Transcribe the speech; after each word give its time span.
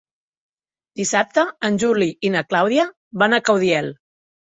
Dissabte 1.01 1.45
en 1.71 1.79
Juli 1.85 2.09
i 2.31 2.35
na 2.39 2.45
Clàudia 2.51 2.91
van 3.25 3.37
a 3.37 3.45
Caudiel. 3.53 3.97